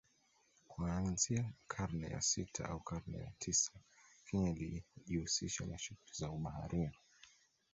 Kuanzia 0.67 1.53
karne 1.67 2.07
ya 2.09 2.21
sita 2.21 2.65
au 2.69 2.79
karne 2.79 3.17
ya 3.17 3.31
tisa 3.39 3.71
Kenya 4.25 4.49
ilijihusisha 4.51 5.65
na 5.65 5.77
shughuli 5.77 6.11
za 6.13 6.29
ubaharia 6.31 6.91